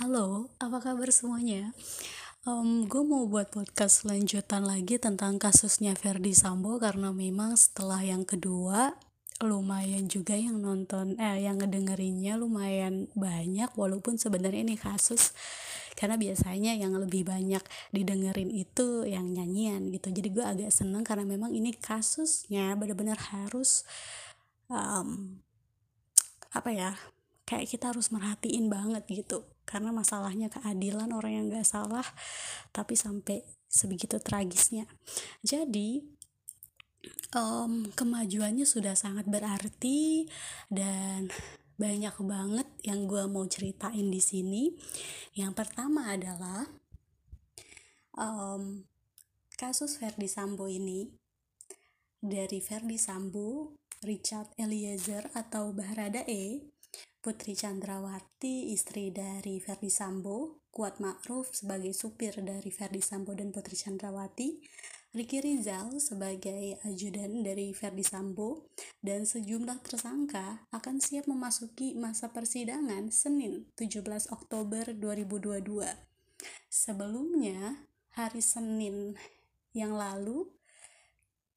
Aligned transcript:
Halo, 0.00 0.48
apa 0.56 0.80
kabar 0.80 1.12
semuanya? 1.12 1.76
Um, 2.48 2.88
gue 2.88 3.04
mau 3.04 3.28
buat 3.28 3.52
podcast 3.52 4.08
lanjutan 4.08 4.64
lagi 4.64 4.96
tentang 4.96 5.36
kasusnya 5.36 5.92
Verdi 5.92 6.32
Sambo 6.32 6.80
karena 6.80 7.12
memang 7.12 7.52
setelah 7.52 8.00
yang 8.00 8.24
kedua 8.24 8.96
lumayan 9.44 10.08
juga 10.08 10.40
yang 10.40 10.56
nonton 10.64 11.20
eh 11.20 11.44
yang 11.44 11.60
ngedengerinnya 11.60 12.40
lumayan 12.40 13.12
banyak 13.12 13.68
walaupun 13.76 14.16
sebenarnya 14.16 14.64
ini 14.64 14.80
kasus 14.80 15.36
karena 16.00 16.16
biasanya 16.16 16.80
yang 16.80 16.96
lebih 16.96 17.28
banyak 17.28 17.60
didengerin 17.92 18.48
itu 18.48 19.04
yang 19.04 19.28
nyanyian 19.28 19.92
gitu 19.92 20.16
jadi 20.16 20.28
gue 20.32 20.44
agak 20.48 20.70
seneng 20.72 21.04
karena 21.04 21.28
memang 21.28 21.52
ini 21.52 21.76
kasusnya 21.76 22.72
benar-benar 22.72 23.20
harus 23.36 23.84
um, 24.72 25.44
apa 26.56 26.72
ya 26.72 26.90
kayak 27.44 27.68
kita 27.68 27.92
harus 27.92 28.08
merhatiin 28.08 28.72
banget 28.72 29.04
gitu 29.12 29.44
karena 29.70 29.94
masalahnya 29.94 30.50
keadilan 30.50 31.14
orang 31.14 31.32
yang 31.38 31.46
gak 31.46 31.64
salah 31.64 32.04
tapi 32.74 32.98
sampai 32.98 33.46
sebegitu 33.70 34.18
tragisnya. 34.18 34.90
Jadi 35.46 36.02
um, 37.38 37.86
kemajuannya 37.94 38.66
sudah 38.66 38.98
sangat 38.98 39.30
berarti 39.30 40.26
dan 40.66 41.30
banyak 41.80 42.12
banget 42.20 42.68
yang 42.84 43.08
gue 43.08 43.24
mau 43.30 43.46
ceritain 43.46 44.10
di 44.10 44.20
sini. 44.20 44.74
Yang 45.32 45.52
pertama 45.64 46.12
adalah 46.12 46.68
um, 48.18 48.84
kasus 49.56 49.96
Verdi 49.96 50.28
Sambo 50.28 50.66
ini. 50.68 51.08
Dari 52.20 52.60
Verdi 52.60 53.00
Sambo 53.00 53.80
Richard 54.04 54.52
Eliezer 54.60 55.32
atau 55.32 55.72
Baradae 55.72 56.68
Putri 57.20 57.52
Chandrawati, 57.52 58.72
istri 58.72 59.12
dari 59.12 59.60
Ferdi 59.60 59.92
Sambo, 59.92 60.64
Kuat 60.72 61.04
Ma'ruf 61.04 61.52
sebagai 61.52 61.92
supir 61.92 62.32
dari 62.40 62.72
Ferdi 62.72 63.04
Sambo 63.04 63.36
dan 63.36 63.52
Putri 63.52 63.76
Chandrawati, 63.76 64.56
Ricky 65.12 65.44
Rizal 65.44 66.00
sebagai 66.00 66.80
ajudan 66.80 67.44
dari 67.44 67.76
Ferdi 67.76 68.00
Sambo, 68.00 68.72
dan 69.04 69.28
sejumlah 69.28 69.84
tersangka 69.84 70.64
akan 70.72 70.96
siap 70.96 71.28
memasuki 71.28 71.92
masa 71.92 72.32
persidangan 72.32 73.12
Senin 73.12 73.68
17 73.76 74.00
Oktober 74.32 74.88
2022. 74.96 75.60
Sebelumnya, 76.72 77.84
hari 78.16 78.40
Senin 78.40 79.12
yang 79.76 79.92
lalu, 79.92 80.48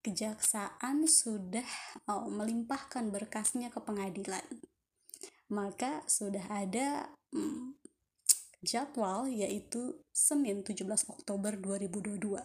kejaksaan 0.04 1.08
sudah 1.08 1.72
oh, 2.12 2.28
melimpahkan 2.28 3.16
berkasnya 3.16 3.72
ke 3.72 3.80
pengadilan 3.80 4.44
maka 5.54 6.02
sudah 6.10 6.50
ada 6.50 7.14
hmm, 7.30 7.78
jadwal 8.66 9.30
yaitu 9.30 10.02
Senin 10.10 10.66
17 10.66 10.84
Oktober 11.14 11.54
2022. 11.60 12.42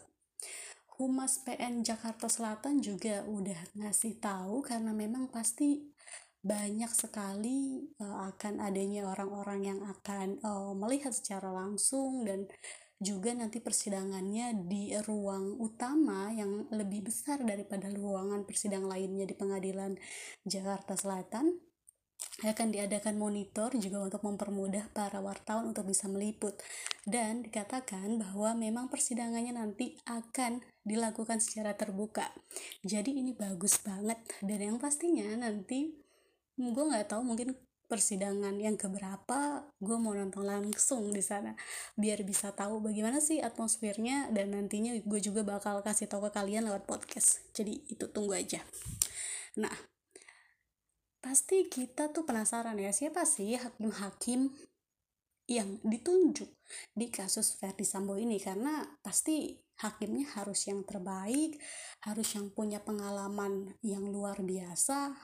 Humas 0.99 1.39
PN 1.47 1.87
Jakarta 1.87 2.27
Selatan 2.27 2.83
juga 2.83 3.23
udah 3.23 3.57
ngasih 3.79 4.19
tahu 4.19 4.67
karena 4.67 4.91
memang 4.91 5.31
pasti 5.31 5.95
banyak 6.43 6.91
sekali 6.91 7.87
uh, 8.03 8.31
akan 8.35 8.63
adanya 8.63 9.07
orang-orang 9.07 9.75
yang 9.75 9.81
akan 9.87 10.43
uh, 10.43 10.75
melihat 10.75 11.15
secara 11.15 11.51
langsung 11.55 12.27
dan 12.27 12.51
juga 12.99 13.31
nanti 13.31 13.63
persidangannya 13.63 14.67
di 14.67 14.91
ruang 15.07 15.55
utama 15.63 16.35
yang 16.35 16.67
lebih 16.75 17.07
besar 17.07 17.39
daripada 17.47 17.87
ruangan 17.95 18.43
persidangan 18.43 18.91
lainnya 18.91 19.23
di 19.23 19.39
pengadilan 19.39 19.95
Jakarta 20.43 20.99
Selatan 20.99 21.68
akan 22.39 22.71
diadakan 22.71 23.19
monitor 23.19 23.75
juga 23.75 23.99
untuk 23.99 24.23
mempermudah 24.23 24.95
para 24.95 25.19
wartawan 25.19 25.75
untuk 25.75 25.91
bisa 25.91 26.07
meliput. 26.07 26.55
Dan 27.03 27.43
dikatakan 27.43 28.21
bahwa 28.23 28.55
memang 28.55 28.87
persidangannya 28.87 29.59
nanti 29.59 29.99
akan 30.07 30.63
dilakukan 30.87 31.43
secara 31.43 31.75
terbuka. 31.75 32.31
Jadi 32.87 33.19
ini 33.19 33.35
bagus 33.35 33.83
banget. 33.83 34.23
Dan 34.39 34.63
yang 34.63 34.77
pastinya 34.79 35.27
nanti 35.35 35.99
gue 36.59 36.85
nggak 36.85 37.11
tahu 37.11 37.23
mungkin 37.27 37.59
persidangan 37.89 38.53
yang 38.61 38.77
keberapa 38.77 39.65
gue 39.81 39.97
mau 39.97 40.13
nonton 40.13 40.45
langsung 40.45 41.09
di 41.09 41.25
sana 41.25 41.57
biar 41.97 42.21
bisa 42.21 42.53
tahu 42.53 42.85
bagaimana 42.85 43.17
sih 43.17 43.41
atmosfernya 43.41 44.29
dan 44.29 44.53
nantinya 44.53 44.93
gue 45.01 45.21
juga 45.25 45.41
bakal 45.41 45.81
kasih 45.81 46.05
tahu 46.05 46.29
ke 46.29 46.37
kalian 46.37 46.69
lewat 46.69 46.85
podcast. 46.85 47.41
Jadi 47.57 47.89
itu 47.89 48.05
tunggu 48.13 48.37
aja. 48.37 48.61
Nah 49.57 49.73
pasti 51.19 51.67
kita 51.67 52.15
tuh 52.15 52.23
penasaran 52.23 52.79
ya 52.79 52.95
siapa 52.95 53.27
sih 53.27 53.59
hakim-hakim 53.59 54.55
yang 55.49 55.81
ditunjuk 55.81 56.49
di 56.93 57.07
kasus 57.09 57.57
Verdi 57.57 57.83
Sambo 57.83 58.21
ini 58.21 58.37
karena 58.37 58.85
pasti 59.01 59.57
hakimnya 59.81 60.29
harus 60.37 60.69
yang 60.69 60.85
terbaik, 60.85 61.57
harus 62.05 62.29
yang 62.37 62.53
punya 62.53 62.85
pengalaman 62.85 63.73
yang 63.81 64.05
luar 64.13 64.45
biasa. 64.45 65.17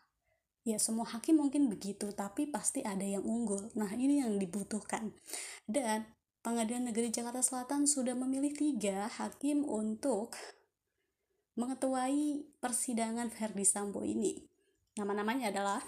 Ya 0.64 0.80
semua 0.80 1.04
hakim 1.12 1.44
mungkin 1.44 1.68
begitu, 1.68 2.08
tapi 2.16 2.48
pasti 2.48 2.80
ada 2.80 3.04
yang 3.04 3.20
unggul. 3.20 3.68
Nah 3.76 3.92
ini 3.92 4.24
yang 4.24 4.40
dibutuhkan. 4.40 5.12
Dan 5.68 6.08
Pengadilan 6.44 6.92
Negeri 6.92 7.08
Jakarta 7.08 7.40
Selatan 7.40 7.88
sudah 7.88 8.12
memilih 8.12 8.52
tiga 8.52 9.08
hakim 9.16 9.64
untuk 9.64 10.36
mengetuai 11.56 12.44
persidangan 12.60 13.32
Verdi 13.32 13.64
Sambo 13.64 14.04
ini. 14.04 14.44
Nama-namanya 14.94 15.50
adalah 15.50 15.82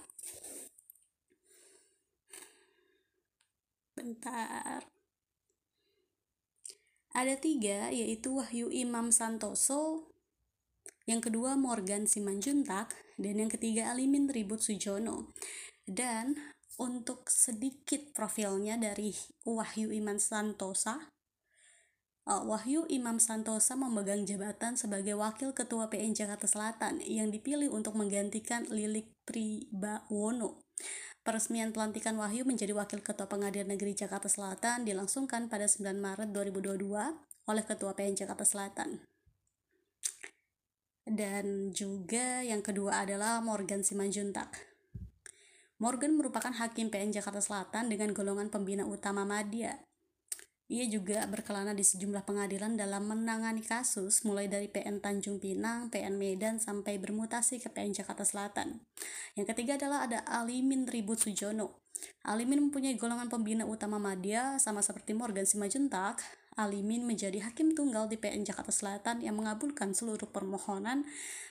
Bentar. 3.96 4.84
Ada 7.16 7.34
tiga, 7.40 7.88
yaitu 7.88 8.36
Wahyu 8.36 8.68
Imam 8.68 9.08
Santoso, 9.08 10.12
yang 11.08 11.24
kedua 11.24 11.56
Morgan 11.56 12.04
Simanjuntak, 12.04 12.92
dan 13.16 13.34
yang 13.40 13.48
ketiga 13.48 13.88
Alimin 13.88 14.28
Ribut 14.28 14.60
Sujono. 14.60 15.32
Dan 15.88 16.36
untuk 16.76 17.32
sedikit 17.32 18.12
profilnya 18.12 18.76
dari 18.76 19.16
Wahyu 19.48 19.96
Imam 19.96 20.20
Santosa, 20.20 21.15
Wahyu 22.26 22.90
Imam 22.90 23.22
Santosa 23.22 23.78
memegang 23.78 24.26
jabatan 24.26 24.74
sebagai 24.74 25.14
Wakil 25.14 25.54
Ketua 25.54 25.86
PN 25.86 26.10
Jakarta 26.10 26.50
Selatan 26.50 26.98
yang 27.06 27.30
dipilih 27.30 27.70
untuk 27.70 27.94
menggantikan 27.94 28.66
Lilik 28.66 29.06
Pribawono. 29.22 30.58
Peresmian 31.22 31.70
pelantikan 31.70 32.18
Wahyu 32.18 32.42
menjadi 32.42 32.74
Wakil 32.74 33.06
Ketua 33.06 33.30
Pengadilan 33.30 33.70
Negeri 33.70 33.94
Jakarta 33.94 34.26
Selatan 34.26 34.82
dilangsungkan 34.82 35.46
pada 35.46 35.70
9 35.70 35.86
Maret 36.02 36.34
2022 36.34 37.46
oleh 37.46 37.62
Ketua 37.62 37.94
PN 37.94 38.18
Jakarta 38.18 38.42
Selatan. 38.42 39.06
Dan 41.06 41.70
juga 41.70 42.42
yang 42.42 42.58
kedua 42.58 43.06
adalah 43.06 43.38
Morgan 43.38 43.86
Simanjuntak. 43.86 44.50
Morgan 45.78 46.18
merupakan 46.18 46.50
hakim 46.50 46.90
PN 46.90 47.14
Jakarta 47.14 47.38
Selatan 47.38 47.86
dengan 47.86 48.10
golongan 48.10 48.50
pembina 48.50 48.82
utama 48.82 49.22
Madya 49.22 49.78
ia 50.66 50.82
juga 50.90 51.22
berkelana 51.30 51.78
di 51.78 51.86
sejumlah 51.86 52.26
pengadilan 52.26 52.74
dalam 52.74 53.06
menangani 53.06 53.62
kasus 53.62 54.26
mulai 54.26 54.50
dari 54.50 54.66
PN 54.66 54.98
Tanjung 54.98 55.38
Pinang, 55.38 55.94
PN 55.94 56.18
Medan 56.18 56.58
sampai 56.58 56.98
bermutasi 56.98 57.62
ke 57.62 57.70
PN 57.70 57.94
Jakarta 57.94 58.26
Selatan. 58.26 58.82
Yang 59.38 59.54
ketiga 59.54 59.78
adalah 59.78 60.10
ada 60.10 60.26
Alimin 60.26 60.90
Ribut 60.90 61.22
Sujono. 61.22 61.86
Alimin 62.26 62.66
mempunyai 62.66 62.98
golongan 62.98 63.30
pembina 63.30 63.62
utama 63.62 64.02
Madya 64.02 64.58
sama 64.58 64.82
seperti 64.82 65.14
Morgan 65.14 65.46
Simanjuntak. 65.46 66.18
Alimin 66.58 67.06
menjadi 67.06 67.46
hakim 67.46 67.76
tunggal 67.76 68.10
di 68.10 68.18
PN 68.18 68.42
Jakarta 68.42 68.74
Selatan 68.74 69.22
yang 69.22 69.38
mengabulkan 69.38 69.94
seluruh 69.94 70.26
permohonan 70.26 71.06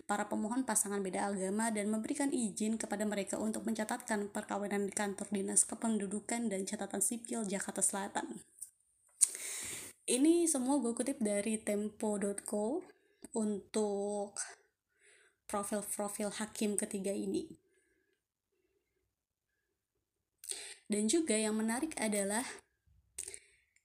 para 0.09 0.28
pemohon 0.28 0.68
pasangan 0.68 1.00
beda 1.00 1.30
agama 1.30 1.72
dan 1.72 1.88
memberikan 1.88 2.34
izin 2.36 2.76
kepada 2.76 3.08
mereka 3.08 3.40
untuk 3.40 3.64
mencatatkan 3.64 4.28
perkawinan 4.34 4.90
di 4.90 4.94
kantor 4.97 5.30
dinas 5.30 5.64
kependudukan 5.64 6.50
dan 6.50 6.68
catatan 6.68 7.06
sipil 7.06 7.46
Jakarta 7.46 7.85
Selatan 7.85 8.44
ini 10.05 10.46
semua 10.46 10.78
gue 10.78 10.93
kutip 10.93 11.17
dari 11.17 11.57
tempo.co 11.57 12.85
untuk 13.34 14.37
profil-profil 15.49 16.29
hakim 16.37 16.78
ketiga 16.78 17.09
ini. 17.09 17.49
Dan 20.85 21.09
juga 21.09 21.34
yang 21.34 21.57
menarik 21.57 21.97
adalah 21.97 22.46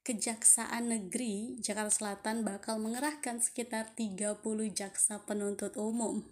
Kejaksaan 0.05 0.93
Negeri 0.93 1.57
Jakarta 1.57 1.93
Selatan 1.93 2.45
bakal 2.45 2.77
mengerahkan 2.77 3.41
sekitar 3.41 3.97
30 3.97 4.41
jaksa 4.77 5.25
penuntut 5.25 5.77
umum 5.81 6.25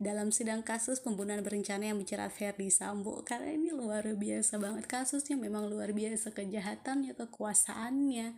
dalam 0.00 0.32
sidang 0.32 0.64
kasus 0.64 1.04
pembunuhan 1.04 1.44
berencana 1.44 1.92
yang 1.92 2.00
menjerat 2.00 2.32
Ferdi 2.32 2.72
Sambo 2.72 3.20
karena 3.20 3.52
ini 3.52 3.68
luar 3.68 4.04
biasa 4.16 4.56
banget 4.56 4.88
kasusnya 4.88 5.36
memang 5.36 5.68
luar 5.68 5.92
biasa 5.92 6.32
kejahatannya 6.32 7.12
kekuasaannya 7.12 8.28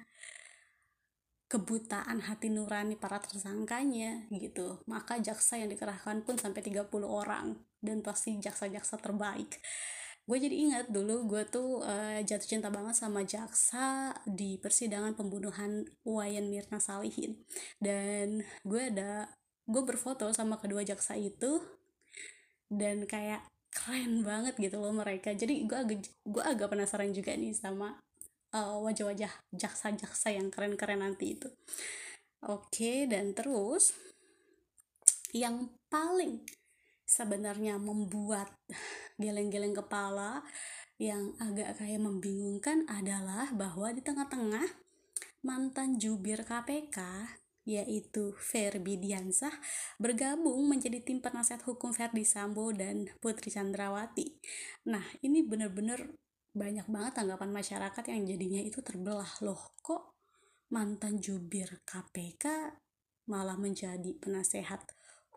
kebutaan 1.50 2.23
hati 2.23 2.47
nurani 2.47 2.94
para 2.94 3.19
tersangkanya 3.19 4.31
gitu. 4.31 4.79
Maka 4.87 5.19
jaksa 5.19 5.58
yang 5.58 5.67
dikerahkan 5.67 6.23
pun 6.23 6.38
sampai 6.38 6.62
30 6.62 6.87
orang. 7.02 7.58
Dan 7.82 8.06
pasti 8.06 8.38
jaksa-jaksa 8.38 9.02
terbaik. 9.02 9.58
Gue 10.31 10.38
jadi 10.38 10.55
ingat 10.55 10.94
dulu 10.94 11.26
gue 11.26 11.43
tuh 11.50 11.82
uh, 11.82 12.23
jatuh 12.23 12.47
cinta 12.47 12.70
banget 12.70 12.94
sama 12.94 13.26
jaksa 13.26 14.14
di 14.31 14.62
persidangan 14.62 15.19
pembunuhan 15.19 15.91
Wayan 16.06 16.47
Mirna 16.55 16.79
Salihin. 16.79 17.43
Dan 17.82 18.46
gue 18.62 18.82
ada 18.87 19.26
gue 19.67 19.82
berfoto 19.82 20.31
sama 20.31 20.62
kedua 20.62 20.87
jaksa 20.87 21.19
itu. 21.19 21.58
Dan 22.70 23.11
kayak 23.11 23.43
keren 23.75 24.23
banget 24.23 24.55
gitu 24.55 24.79
loh 24.79 24.94
mereka. 24.94 25.35
Jadi 25.35 25.67
gue 25.67 25.75
agak 25.75 25.99
gue 26.23 26.43
agak 26.46 26.70
penasaran 26.70 27.11
juga 27.11 27.35
nih 27.35 27.50
sama 27.50 27.99
uh, 28.55 28.79
wajah-wajah 28.82 29.31
jaksa-jaksa 29.55 30.35
yang 30.35 30.49
keren-keren 30.49 31.02
nanti 31.02 31.38
itu 31.38 31.49
oke 32.44 32.93
dan 33.11 33.32
terus 33.37 33.94
yang 35.31 35.70
paling 35.87 36.43
sebenarnya 37.06 37.79
membuat 37.79 38.50
geleng-geleng 39.23 39.75
kepala 39.75 40.43
yang 41.00 41.32
agak 41.41 41.81
kayak 41.81 42.02
membingungkan 42.02 42.85
adalah 42.87 43.49
bahwa 43.56 43.88
di 43.91 44.05
tengah-tengah 44.05 44.69
mantan 45.41 45.96
jubir 45.96 46.44
KPK 46.44 47.00
yaitu 47.69 48.37
Ferbi 48.37 48.96
Diansah 49.00 49.53
bergabung 50.00 50.64
menjadi 50.69 51.00
tim 51.00 51.20
penasihat 51.20 51.61
hukum 51.64 51.93
Ferdi 51.93 52.25
Sambo 52.25 52.73
dan 52.73 53.08
Putri 53.20 53.53
Chandrawati. 53.53 54.41
Nah, 54.88 55.05
ini 55.20 55.44
benar-benar 55.44 56.08
banyak 56.50 56.87
banget 56.91 57.23
tanggapan 57.23 57.50
masyarakat 57.55 58.05
yang 58.11 58.23
jadinya 58.26 58.62
itu 58.62 58.82
terbelah 58.82 59.31
loh. 59.47 59.79
Kok 59.82 60.19
mantan 60.75 61.23
jubir 61.23 61.82
KPK 61.87 62.75
malah 63.31 63.55
menjadi 63.55 64.11
penasehat 64.19 64.82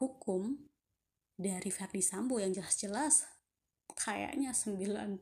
hukum 0.02 0.58
dari 1.38 1.70
Verdi 1.70 2.02
Sambo 2.02 2.42
yang 2.42 2.54
jelas-jelas 2.54 3.30
kayaknya 3.94 4.54
90% 4.58 5.22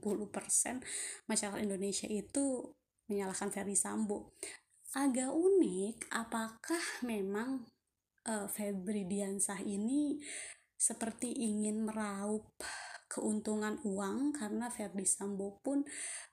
masyarakat 1.27 1.59
Indonesia 1.59 2.07
itu 2.07 2.71
menyalahkan 3.11 3.51
Verdi 3.51 3.75
Sambo. 3.75 4.35
Agak 4.91 5.31
unik, 5.31 6.11
apakah 6.11 6.83
memang 7.03 7.67
uh, 8.27 8.47
Febri 8.47 9.07
Diansah 9.07 9.63
ini 9.63 10.19
seperti 10.75 11.31
ingin 11.31 11.87
meraup 11.87 12.51
keuntungan 13.11 13.75
uang 13.83 14.31
karena 14.31 14.71
Verdi 14.71 15.03
Sambo 15.03 15.59
pun 15.59 15.83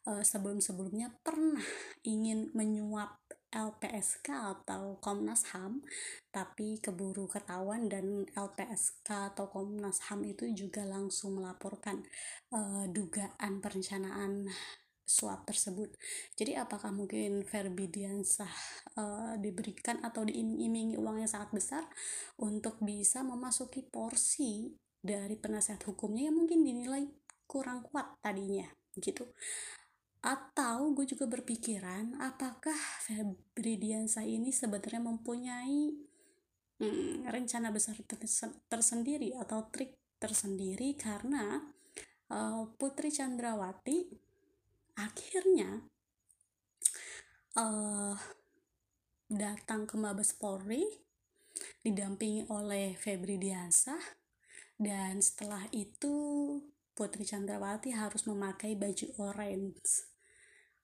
uh, 0.06 0.22
sebelum-sebelumnya 0.22 1.10
pernah 1.26 1.66
ingin 2.06 2.54
menyuap 2.54 3.18
LPSK 3.48 4.28
atau 4.30 5.00
Komnas 5.02 5.50
HAM 5.50 5.82
tapi 6.30 6.78
keburu 6.78 7.26
ketahuan 7.26 7.90
dan 7.90 8.28
LPSK 8.30 9.34
atau 9.34 9.50
Komnas 9.50 10.06
HAM 10.06 10.22
itu 10.30 10.46
juga 10.54 10.86
langsung 10.86 11.42
melaporkan 11.42 12.06
uh, 12.54 12.86
dugaan 12.86 13.58
perencanaan 13.58 14.46
suap 15.08 15.48
tersebut. 15.48 15.96
Jadi 16.36 16.52
apakah 16.60 16.92
mungkin 16.92 17.40
Verbi 17.48 17.88
Diansah 17.88 18.52
uh, 19.00 19.34
diberikan 19.40 20.04
atau 20.04 20.28
diiming-imingi 20.28 21.00
uang 21.00 21.24
yang 21.24 21.32
sangat 21.32 21.50
besar 21.56 21.82
untuk 22.36 22.76
bisa 22.84 23.24
memasuki 23.24 23.80
porsi 23.80 24.76
dari 24.98 25.38
penasihat 25.38 25.80
hukumnya 25.86 26.28
yang 26.28 26.36
mungkin 26.36 26.66
dinilai 26.66 27.06
kurang 27.48 27.86
kuat 27.86 28.18
tadinya 28.20 28.66
gitu. 28.98 29.24
Atau 30.18 30.92
gue 30.98 31.06
juga 31.06 31.30
berpikiran 31.30 32.18
apakah 32.18 32.76
Febri 33.06 33.78
Diansa 33.78 34.26
ini 34.26 34.50
sebenarnya 34.50 34.98
mempunyai 34.98 35.94
hmm, 36.82 37.30
rencana 37.30 37.70
besar 37.70 37.94
tersendiri 38.66 39.34
atau 39.38 39.70
trik 39.70 39.94
tersendiri 40.18 40.98
karena 40.98 41.62
uh, 42.34 42.66
Putri 42.74 43.14
Chandrawati 43.14 44.10
akhirnya 44.98 45.86
uh, 47.54 48.18
datang 49.30 49.86
ke 49.86 49.94
Mabes 49.94 50.34
Polri 50.34 50.82
didampingi 51.82 52.50
oleh 52.50 52.98
Febri 52.98 53.38
Diansa 53.38 53.94
dan 54.78 55.18
setelah 55.18 55.66
itu 55.74 56.14
Putri 56.94 57.22
Chandrawati 57.22 57.94
harus 57.94 58.26
memakai 58.26 58.74
baju 58.74 59.06
orange 59.18 60.08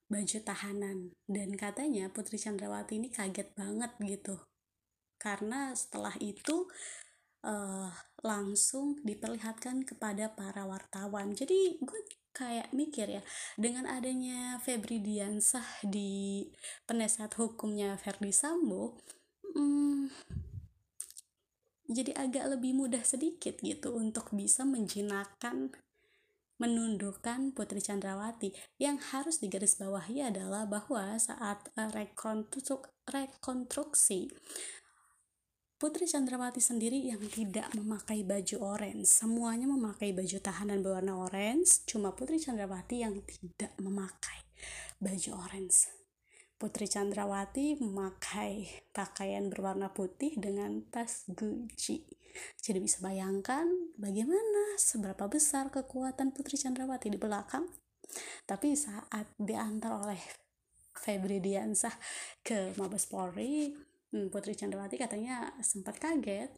baju 0.08 0.38
tahanan. 0.44 0.98
Dan 1.24 1.56
katanya 1.58 2.12
Putri 2.12 2.36
Chandrawati 2.36 3.00
ini 3.00 3.08
kaget 3.10 3.50
banget 3.56 3.92
gitu. 4.04 4.36
Karena 5.18 5.72
setelah 5.72 6.14
itu 6.20 6.68
uh, 7.42 7.90
langsung 8.22 9.00
diperlihatkan 9.02 9.88
kepada 9.88 10.32
para 10.32 10.68
wartawan. 10.68 11.32
Jadi 11.32 11.80
gue 11.80 12.00
kayak 12.34 12.74
mikir 12.74 13.06
ya 13.06 13.22
dengan 13.54 13.86
adanya 13.86 14.58
Febri 14.58 14.98
Diansah 14.98 15.86
di 15.86 16.42
penasihat 16.82 17.30
hukumnya 17.38 17.94
Verdi 17.94 18.34
Sambo 18.34 18.98
hmm, 19.54 20.10
jadi 21.88 22.16
agak 22.16 22.56
lebih 22.56 22.72
mudah 22.72 23.04
sedikit 23.04 23.60
gitu 23.60 23.92
untuk 23.92 24.32
bisa 24.32 24.64
menjinakkan 24.64 25.72
menundukkan 26.56 27.50
Putri 27.52 27.82
Chandrawati. 27.82 28.54
Yang 28.78 28.96
harus 29.10 29.36
digarisbawahi 29.42 30.22
adalah 30.24 30.64
bahwa 30.64 31.18
saat 31.18 31.66
rekonstruk 31.76 32.88
rekonstruksi 33.10 34.30
Putri 35.74 36.06
Chandrawati 36.06 36.62
sendiri 36.62 36.96
yang 37.02 37.20
tidak 37.28 37.68
memakai 37.74 38.24
baju 38.24 38.56
orange. 38.62 39.10
Semuanya 39.10 39.68
memakai 39.68 40.14
baju 40.14 40.38
tahanan 40.40 40.80
berwarna 40.80 41.18
orange, 41.18 41.84
cuma 41.84 42.14
Putri 42.14 42.40
Chandrawati 42.40 43.02
yang 43.04 43.18
tidak 43.26 43.74
memakai 43.82 44.48
baju 45.02 45.30
orange. 45.44 46.03
Putri 46.64 46.88
Chandrawati 46.88 47.76
memakai 47.76 48.64
pakaian 48.88 49.52
berwarna 49.52 49.92
putih 49.92 50.32
dengan 50.40 50.80
tas 50.88 51.28
Gucci. 51.28 52.08
Jadi 52.56 52.80
bisa 52.80 53.04
bayangkan 53.04 53.68
bagaimana 54.00 54.80
seberapa 54.80 55.28
besar 55.28 55.68
kekuatan 55.68 56.32
Putri 56.32 56.56
Chandrawati 56.56 57.12
di 57.12 57.20
belakang. 57.20 57.68
Tapi 58.48 58.72
saat 58.80 59.28
diantar 59.36 60.08
oleh 60.08 60.16
Febri 60.96 61.36
Diansah 61.36 61.92
ke 62.40 62.72
Mabes 62.80 63.12
Polri, 63.12 63.68
hmm, 64.16 64.32
Putri 64.32 64.56
Chandrawati 64.56 64.96
katanya 64.96 65.52
sempat 65.60 66.00
kaget, 66.00 66.48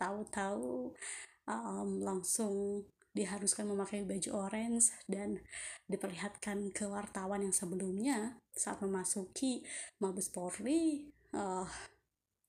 tahu-tahu 0.00 0.96
um, 1.44 2.00
langsung 2.00 2.80
diharuskan 3.14 3.70
memakai 3.70 4.02
baju 4.02 4.50
orange 4.50 4.90
dan 5.06 5.38
diperlihatkan 5.86 6.74
ke 6.74 6.84
wartawan 6.90 7.46
yang 7.46 7.54
sebelumnya 7.54 8.42
saat 8.50 8.82
memasuki 8.82 9.62
Mabes 10.02 10.34
Polri 10.34 11.06
uh, 11.30 11.64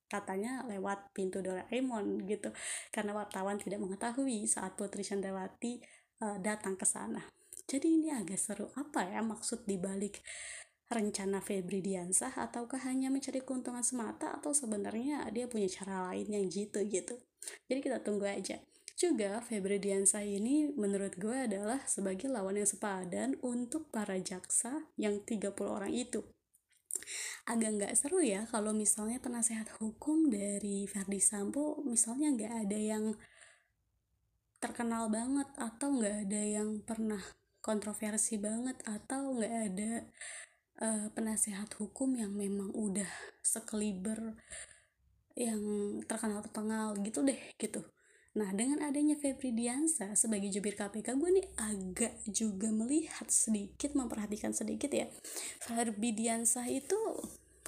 katanya 0.10 0.66
lewat 0.66 1.14
pintu 1.14 1.46
Doraemon 1.46 2.26
gitu 2.26 2.50
karena 2.90 3.14
wartawan 3.14 3.62
tidak 3.62 3.78
mengetahui 3.78 4.50
saat 4.50 4.74
Putri 4.74 5.06
Chandrawati 5.06 5.78
uh, 6.26 6.42
datang 6.42 6.74
ke 6.74 6.86
sana. 6.86 7.22
Jadi 7.66 8.02
ini 8.02 8.10
agak 8.14 8.38
seru 8.38 8.70
apa 8.78 9.06
ya 9.06 9.22
maksud 9.22 9.66
dibalik 9.70 10.22
rencana 10.90 11.42
Febri 11.42 11.82
Diansah? 11.82 12.38
Ataukah 12.38 12.82
hanya 12.86 13.10
mencari 13.10 13.42
keuntungan 13.42 13.82
semata 13.82 14.38
atau 14.38 14.54
sebenarnya 14.54 15.26
dia 15.34 15.50
punya 15.50 15.66
cara 15.70 16.10
lain 16.14 16.30
yang 16.30 16.46
jitu 16.46 16.82
gitu? 16.86 17.18
Jadi 17.66 17.80
kita 17.82 18.02
tunggu 18.06 18.30
aja 18.30 18.62
juga 18.96 19.44
Febri 19.44 19.76
Diansah 19.76 20.24
ini 20.24 20.72
menurut 20.72 21.20
gue 21.20 21.52
adalah 21.52 21.84
sebagai 21.84 22.32
lawan 22.32 22.56
yang 22.56 22.70
sepadan 22.70 23.36
untuk 23.44 23.92
para 23.92 24.16
jaksa 24.16 24.88
yang 24.96 25.20
30 25.28 25.52
orang 25.68 25.92
itu. 25.92 26.24
Agak 27.46 27.76
nggak 27.76 27.94
seru 27.94 28.24
ya 28.24 28.48
kalau 28.48 28.72
misalnya 28.72 29.20
penasehat 29.20 29.68
hukum 29.78 30.32
dari 30.32 30.88
Verdi 30.88 31.20
Sambo 31.20 31.84
misalnya 31.84 32.34
nggak 32.34 32.54
ada 32.66 32.80
yang 32.80 33.06
terkenal 34.64 35.12
banget 35.12 35.46
atau 35.60 35.88
nggak 35.94 36.16
ada 36.26 36.42
yang 36.42 36.82
pernah 36.82 37.22
kontroversi 37.60 38.40
banget 38.42 38.80
atau 38.88 39.38
nggak 39.38 39.56
ada 39.70 39.92
uh, 40.82 41.08
penasehat 41.14 41.70
hukum 41.78 42.16
yang 42.18 42.34
memang 42.34 42.72
udah 42.74 43.12
sekeliber 43.44 44.40
yang 45.36 45.62
terkenal 46.08 46.40
terkenal 46.42 46.96
gitu 47.04 47.22
deh 47.22 47.38
gitu 47.60 47.84
Nah, 48.36 48.52
dengan 48.52 48.84
adanya 48.84 49.16
Febri 49.16 49.56
Diansa 49.56 50.12
sebagai 50.12 50.52
jubir 50.52 50.76
KPK, 50.76 51.16
gue 51.16 51.40
nih 51.40 51.48
agak 51.56 52.20
juga 52.28 52.68
melihat 52.68 53.32
sedikit, 53.32 53.96
memperhatikan 53.96 54.52
sedikit 54.52 54.92
ya. 54.92 55.08
Febri 55.64 56.12
Diansa 56.12 56.68
itu 56.68 57.00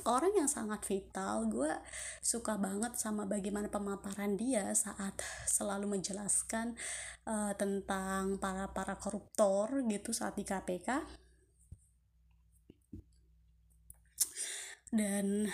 orang 0.03 0.35
yang 0.35 0.51
sangat 0.51 0.83
vital. 0.83 1.47
Gue 1.47 1.71
suka 2.19 2.59
banget 2.59 2.99
sama 2.99 3.23
bagaimana 3.23 3.71
pemaparan 3.71 4.35
dia 4.35 4.75
saat 4.75 5.15
selalu 5.47 5.95
menjelaskan 5.95 6.75
uh, 7.23 7.55
tentang 7.55 8.35
para 8.35 8.67
para 8.75 8.99
koruptor 8.99 9.71
gitu 9.87 10.11
saat 10.11 10.35
di 10.35 10.43
KPK. 10.43 10.99
Dan 14.91 15.47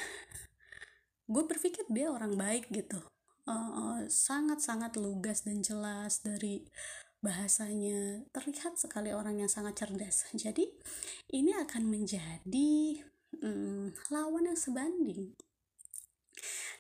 gue 1.30 1.44
berpikir 1.46 1.86
dia 1.94 2.10
orang 2.10 2.34
baik 2.34 2.74
gitu 2.74 3.13
sangat-sangat 4.08 4.96
uh, 4.96 5.02
lugas 5.02 5.44
dan 5.44 5.60
jelas 5.60 6.24
dari 6.24 6.64
bahasanya. 7.24 8.28
Terlihat 8.36 8.80
sekali 8.80 9.16
orang 9.16 9.40
yang 9.44 9.52
sangat 9.52 9.84
cerdas. 9.84 10.28
Jadi 10.44 10.68
ini 11.32 11.52
akan 11.56 11.84
menjadi 11.88 13.04
hmm, 13.40 14.12
lawan 14.12 14.52
yang 14.52 14.60
sebanding 14.60 15.36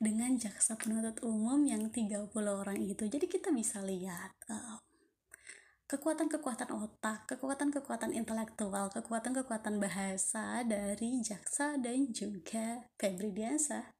dengan 0.03 0.35
jaksa 0.35 0.75
penuntut 0.75 1.23
umum 1.23 1.63
yang 1.63 1.87
30 1.87 2.31
orang 2.43 2.79
itu. 2.83 3.07
Jadi 3.07 3.25
kita 3.31 3.55
bisa 3.55 3.79
lihat 3.79 4.35
uh, 4.51 4.83
kekuatan-kekuatan 5.83 6.71
otak, 6.71 7.27
kekuatan-kekuatan 7.27 8.15
intelektual, 8.15 8.87
kekuatan-kekuatan 8.89 9.77
bahasa 9.83 10.63
dari 10.63 11.19
jaksa 11.19 11.75
dan 11.77 12.09
juga 12.15 12.87
Febri 12.95 13.35
Diansa 13.35 13.93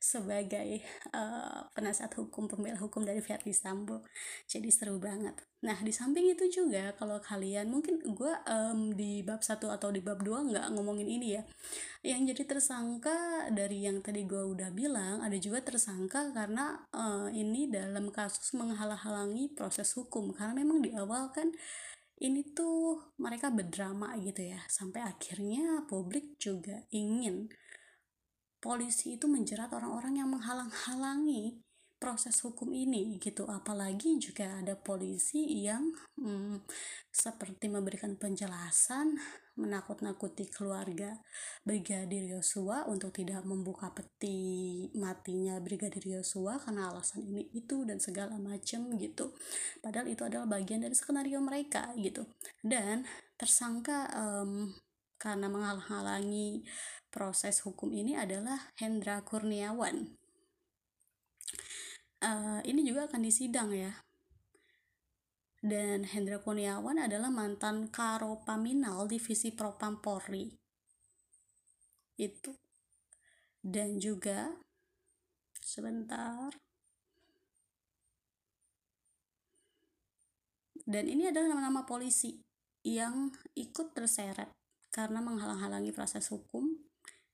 sebagai 0.00 0.80
uh, 1.12 1.68
penasihat 1.76 2.12
hukum 2.16 2.48
pembela 2.48 2.80
hukum 2.80 3.04
dari 3.04 3.20
Verdi 3.20 3.52
Sambo. 3.52 4.04
Jadi 4.48 4.68
seru 4.72 4.96
banget. 4.96 5.36
Nah 5.66 5.82
di 5.82 5.90
samping 5.90 6.30
itu 6.30 6.46
juga 6.46 6.94
kalau 6.94 7.18
kalian 7.18 7.66
mungkin 7.66 7.98
gue 7.98 8.32
um, 8.46 8.94
di 8.94 9.26
bab 9.26 9.42
satu 9.42 9.66
atau 9.74 9.90
di 9.90 9.98
bab 9.98 10.22
dua 10.22 10.46
nggak 10.46 10.70
ngomongin 10.78 11.10
ini 11.10 11.34
ya. 11.34 11.42
Yang 12.06 12.22
jadi 12.30 12.42
tersangka 12.54 13.50
dari 13.50 13.82
yang 13.82 13.98
tadi 13.98 14.22
gue 14.22 14.46
udah 14.46 14.70
bilang 14.70 15.26
ada 15.26 15.34
juga 15.42 15.66
tersangka 15.66 16.30
karena 16.30 16.86
uh, 16.94 17.26
ini 17.34 17.66
dalam 17.66 18.14
kasus 18.14 18.54
menghalang-halangi 18.54 19.58
proses 19.58 19.90
hukum. 19.98 20.30
Karena 20.30 20.54
memang 20.62 20.86
di 20.86 20.94
awal 20.94 21.34
kan 21.34 21.50
ini 22.22 22.46
tuh 22.54 23.12
mereka 23.18 23.50
berdrama 23.50 24.14
gitu 24.22 24.46
ya. 24.46 24.62
Sampai 24.70 25.02
akhirnya 25.02 25.82
publik 25.90 26.38
juga 26.38 26.86
ingin 26.94 27.50
polisi 28.62 29.18
itu 29.18 29.26
menjerat 29.26 29.74
orang-orang 29.74 30.22
yang 30.22 30.30
menghalang-halangi 30.30 31.65
proses 31.96 32.36
hukum 32.44 32.72
ini 32.76 33.16
gitu. 33.16 33.48
Apalagi 33.48 34.20
juga 34.20 34.60
ada 34.60 34.76
polisi 34.76 35.64
yang 35.64 35.92
hmm, 36.20 36.64
seperti 37.08 37.72
memberikan 37.72 38.14
penjelasan 38.20 39.16
menakut-nakuti 39.56 40.52
keluarga 40.52 41.16
Brigadir 41.64 42.28
Yosua 42.28 42.84
untuk 42.84 43.16
tidak 43.16 43.40
membuka 43.48 43.88
peti 43.88 44.84
matinya 44.92 45.56
Brigadir 45.56 46.20
Yosua 46.20 46.60
karena 46.60 46.92
alasan 46.92 47.24
ini 47.24 47.48
itu 47.56 47.88
dan 47.88 47.96
segala 47.96 48.36
macam 48.36 48.92
gitu. 49.00 49.32
Padahal 49.80 50.12
itu 50.12 50.22
adalah 50.28 50.44
bagian 50.44 50.84
dari 50.84 50.92
skenario 50.92 51.40
mereka 51.40 51.96
gitu. 51.96 52.28
Dan 52.60 53.08
tersangka 53.40 54.12
um, 54.12 54.76
karena 55.16 55.48
menghalang-halangi 55.48 56.60
proses 57.08 57.64
hukum 57.64 57.88
ini 57.96 58.12
adalah 58.12 58.76
Hendra 58.76 59.24
Kurniawan 59.24 60.25
uh, 62.22 62.60
ini 62.64 62.80
juga 62.86 63.10
akan 63.10 63.20
disidang 63.20 63.72
ya. 63.72 63.92
Dan 65.66 66.06
Hendra 66.06 66.38
Kurniawan 66.38 67.00
adalah 67.02 67.32
mantan 67.32 67.90
Karo 67.90 68.44
Paminal 68.46 69.10
Divisi 69.10 69.50
Propam 69.50 69.98
Polri. 69.98 70.46
Itu. 72.14 72.54
Dan 73.58 73.98
juga 73.98 74.54
sebentar. 75.58 76.54
Dan 80.86 81.10
ini 81.10 81.26
adalah 81.26 81.50
nama-nama 81.50 81.82
polisi 81.82 82.38
yang 82.86 83.34
ikut 83.58 83.90
terseret 83.90 84.54
karena 84.94 85.18
menghalang-halangi 85.18 85.90
proses 85.90 86.30
hukum 86.30 86.78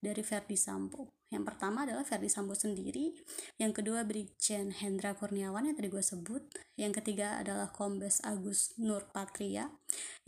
dari 0.00 0.24
Verdi 0.24 0.56
Sambo 0.56 1.21
yang 1.32 1.48
pertama 1.48 1.88
adalah 1.88 2.04
Ferdi 2.04 2.28
Sambo 2.28 2.52
sendiri, 2.52 3.16
yang 3.56 3.72
kedua 3.72 4.04
Brigjen 4.04 4.68
Hendra 4.68 5.16
Kurniawan 5.16 5.64
yang 5.64 5.72
tadi 5.72 5.88
gue 5.88 6.04
sebut, 6.04 6.44
yang 6.76 6.92
ketiga 6.92 7.40
adalah 7.40 7.72
Kombes 7.72 8.20
Agus 8.20 8.76
Nur 8.76 9.08
Patria, 9.08 9.72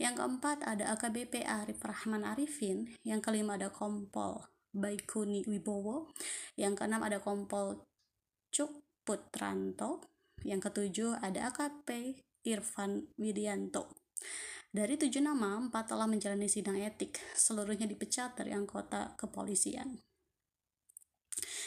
yang 0.01 0.17
keempat 0.17 0.65
ada 0.65 0.97
AKBP 0.97 1.45
Arif 1.45 1.85
Rahman 1.85 2.25
Arifin, 2.25 2.89
yang 3.05 3.21
kelima 3.21 3.53
ada 3.53 3.69
Kompol 3.69 4.49
Baikuni 4.73 5.45
Wibowo, 5.45 6.09
yang 6.57 6.73
keenam 6.73 7.05
ada 7.05 7.21
Kompol 7.21 7.85
Cuk 8.49 8.73
Putranto, 9.05 10.09
yang 10.41 10.57
ketujuh 10.57 11.21
ada 11.21 11.53
AKP 11.53 12.17
Irfan 12.49 13.13
Widianto. 13.21 13.93
Dari 14.73 14.97
tujuh 14.97 15.21
nama, 15.21 15.61
empat 15.61 15.93
telah 15.93 16.09
menjalani 16.09 16.49
sidang 16.49 16.81
etik, 16.81 17.21
seluruhnya 17.37 17.85
dipecat 17.85 18.33
dari 18.33 18.57
anggota 18.57 19.13
kepolisian 19.15 20.01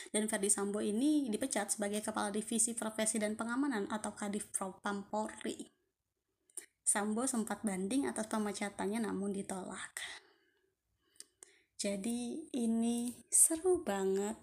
dan 0.09 0.25
Ferdi 0.27 0.49
Sambo 0.49 0.81
ini 0.81 1.29
dipecat 1.29 1.69
sebagai 1.69 2.00
Kepala 2.00 2.33
Divisi 2.33 2.73
Profesi 2.73 3.21
dan 3.21 3.37
Pengamanan 3.37 3.88
atau 3.93 4.17
Kadif 4.17 4.49
Propam 4.49 5.05
Polri. 5.05 5.69
Sambo 6.81 7.29
sempat 7.29 7.61
banding 7.61 8.09
atas 8.09 8.25
pemecatannya 8.33 9.05
namun 9.05 9.37
ditolak. 9.37 9.93
Jadi 11.79 12.49
ini 12.57 13.12
seru 13.29 13.85
banget 13.85 14.35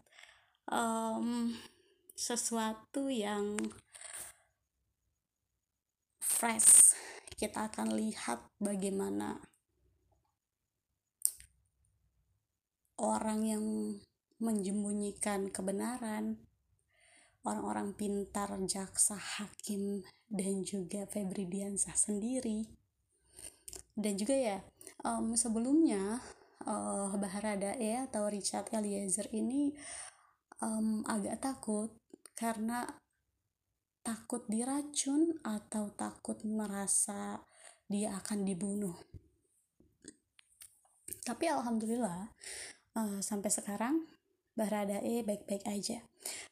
um, 0.70 1.52
sesuatu 2.14 3.10
yang 3.10 3.58
fresh. 6.22 6.96
Kita 7.36 7.68
akan 7.68 7.98
lihat 7.98 8.40
bagaimana 8.62 9.42
orang 12.96 13.40
yang 13.44 13.66
menjembunyikan 14.46 15.50
kebenaran. 15.50 16.38
Orang-orang 17.46 17.94
pintar 17.94 18.54
jaksa 18.66 19.18
hakim 19.18 20.02
dan 20.30 20.66
juga 20.66 21.06
Febri 21.10 21.46
Diansah 21.46 21.94
sendiri. 21.94 22.66
Dan 23.94 24.18
juga 24.18 24.34
ya 24.38 24.58
um, 25.06 25.34
sebelumnya 25.34 26.22
uh, 26.66 27.14
Baharadae 27.18 28.06
atau 28.10 28.30
Richard 28.30 28.70
Eliezer 28.74 29.30
ini 29.34 29.74
um, 30.62 31.06
agak 31.06 31.42
takut 31.42 31.94
karena 32.36 32.84
takut 34.06 34.46
diracun 34.46 35.38
atau 35.42 35.90
takut 35.94 36.38
merasa 36.46 37.42
dia 37.90 38.14
akan 38.18 38.46
dibunuh. 38.46 38.98
Tapi 41.26 41.50
alhamdulillah 41.50 42.30
uh, 42.98 43.20
sampai 43.22 43.50
sekarang 43.50 44.15
Baradae 44.56 45.22
baik-baik 45.28 45.68
aja. 45.68 46.00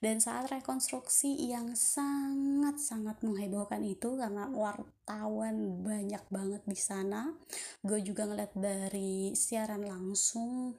Dan 0.03 0.19
saat 0.19 0.51
rekonstruksi 0.51 1.33
yang 1.47 1.71
sangat-sangat 1.73 3.23
menghebohkan 3.23 3.79
itu 3.81 4.19
karena 4.19 4.51
wartawan 4.51 5.81
banyak 5.81 6.23
banget 6.27 6.61
di 6.67 6.75
sana, 6.75 7.31
gue 7.81 8.03
juga 8.03 8.27
ngeliat 8.27 8.53
dari 8.53 9.31
siaran 9.33 9.87
langsung 9.87 10.75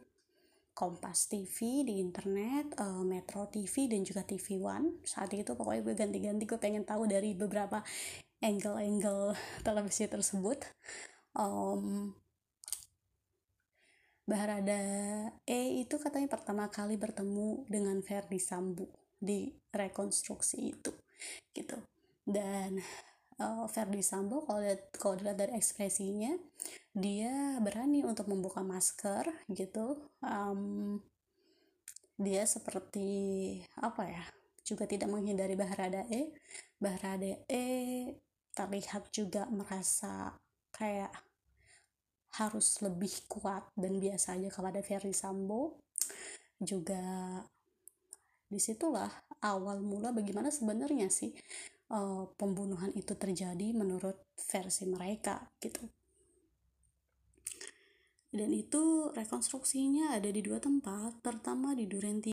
Kompas 0.75 1.31
TV 1.31 1.87
di 1.87 2.03
internet, 2.03 2.75
uh, 2.83 3.07
Metro 3.07 3.47
TV 3.47 3.87
dan 3.87 4.03
juga 4.03 4.27
TV 4.27 4.59
One. 4.59 5.07
Saat 5.07 5.31
itu 5.31 5.55
pokoknya 5.55 5.87
gue 5.87 5.95
ganti-ganti 5.95 6.45
gue 6.51 6.59
pengen 6.59 6.83
tahu 6.83 7.07
dari 7.07 7.31
beberapa 7.31 7.79
angle-angle 8.43 9.39
televisi 9.63 10.11
tersebut. 10.11 10.67
Um, 11.39 12.19
Baharada 14.25 14.81
E 15.45 15.85
itu 15.85 16.01
katanya 16.01 16.33
pertama 16.33 16.65
kali 16.73 16.97
bertemu 16.97 17.69
dengan 17.69 18.01
Ferdi 18.01 18.41
Sambo 18.41 18.89
di 19.21 19.53
rekonstruksi 19.73 20.73
itu 20.73 20.93
gitu. 21.53 21.77
Dan 22.25 22.81
uh, 23.37 23.69
Ferdi 23.69 24.01
Sambo 24.01 24.49
kalau 24.49 24.65
lihat 24.65 24.89
kalau 24.97 25.21
dilihat 25.21 25.37
dari 25.37 25.53
ekspresinya 25.61 26.33
dia 26.97 27.61
berani 27.61 28.01
untuk 28.01 28.33
membuka 28.33 28.65
masker 28.65 29.29
gitu. 29.53 30.01
Um, 30.25 31.05
dia 32.15 32.47
seperti 32.47 33.59
apa 33.83 34.07
ya 34.07 34.25
juga 34.65 34.89
tidak 34.89 35.13
menghindari 35.13 35.53
Baharada 35.53 36.09
E. 36.09 36.33
Baharada 36.81 37.45
E 37.45 37.67
terlihat 38.57 39.13
juga 39.13 39.45
merasa 39.51 40.39
kayak 40.73 41.13
harus 42.35 42.83
lebih 42.83 43.31
kuat 43.31 43.63
dan 43.79 43.99
biasa 44.03 44.35
aja 44.35 44.51
kepada 44.51 44.83
Ferry 44.83 45.15
Sambo. 45.15 45.79
Juga 46.59 47.03
di 48.51 48.59
situlah 48.63 49.11
awal 49.43 49.83
mula 49.83 50.15
bagaimana 50.15 50.51
sebenarnya 50.51 51.11
sih 51.11 51.35
uh, 51.91 52.31
pembunuhan 52.39 52.95
itu 52.95 53.15
terjadi 53.19 53.75
menurut 53.75 54.19
versi 54.51 54.87
mereka 54.87 55.51
gitu. 55.59 55.83
Dan 58.35 58.51
itu 58.51 59.15
rekonstruksinya 59.15 60.19
ada 60.19 60.27
di 60.27 60.43
dua 60.43 60.59
tempat 60.59 61.23
pertama 61.23 61.71
di 61.71 61.87
Duren 61.87 62.19